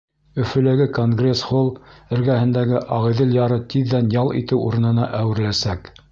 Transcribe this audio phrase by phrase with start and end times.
[0.43, 1.67] Өфөләге Конгресс-холл
[2.17, 5.91] эргәһендәге Ағиҙел яры тиҙҙән ял итеү урынына әүереләсәк.